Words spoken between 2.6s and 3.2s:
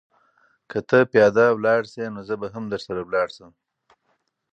درسره